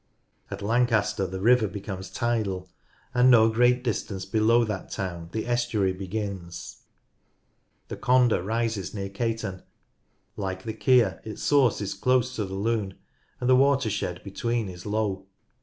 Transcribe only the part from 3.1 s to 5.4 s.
and no great distance below that town